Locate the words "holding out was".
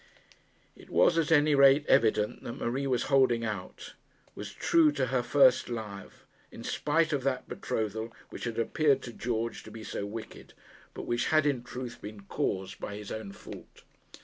3.03-4.51